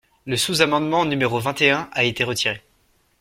Le 0.25 0.35
sous-amendement 0.35 1.05
numéro 1.05 1.39
vingt 1.39 1.61
et 1.61 1.69
un 1.69 1.87
a 1.93 2.03
été 2.03 2.23
retiré. 2.23 2.63